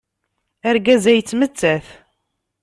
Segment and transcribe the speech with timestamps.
[0.69, 1.87] Argaz-a yettemttat.